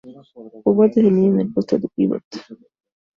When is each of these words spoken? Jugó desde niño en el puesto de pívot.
Jugó 0.63 0.87
desde 0.87 1.03
niño 1.03 1.35
en 1.35 1.41
el 1.41 1.53
puesto 1.53 1.77
de 1.77 1.87
pívot. 1.89 2.23